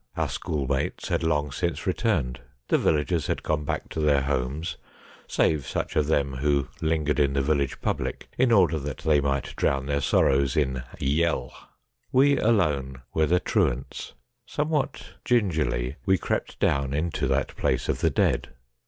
[0.17, 4.77] Our schoolmates had long since returned, the villagers had gone back to their homes,
[5.27, 9.55] save such of them who lingered in the village public, in order that they might
[9.55, 11.53] drown their sorrow in' yel.'
[12.11, 14.13] We alone were the truants.
[14.47, 18.49] Somewhat gingerly we crept down into that place of the dead.